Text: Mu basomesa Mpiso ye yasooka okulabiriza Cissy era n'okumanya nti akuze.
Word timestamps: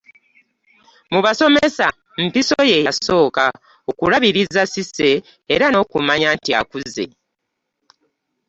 Mu 1.11 1.19
basomesa 1.25 1.85
Mpiso 2.25 2.57
ye 2.71 2.77
yasooka 2.87 3.45
okulabiriza 3.89 4.61
Cissy 4.71 5.11
era 5.53 5.65
n'okumanya 5.69 6.29
nti 6.37 6.51
akuze. 6.61 7.05